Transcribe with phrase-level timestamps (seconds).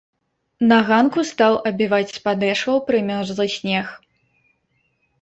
[0.71, 3.97] На ганку стаў абіваць з падэшваў прымёрзлы снег.